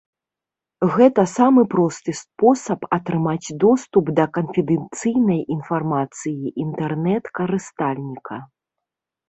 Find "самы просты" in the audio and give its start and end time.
1.37-2.11